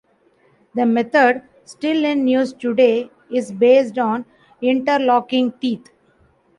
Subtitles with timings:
[0.73, 4.25] The method, still in use today, is based on
[4.59, 5.91] interlocking teeth.